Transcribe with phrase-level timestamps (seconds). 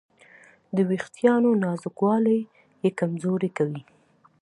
[0.75, 2.39] د وېښتیانو نازکوالی
[2.83, 3.81] یې کمزوري کوي.